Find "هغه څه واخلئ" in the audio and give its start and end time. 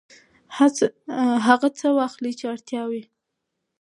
1.49-2.31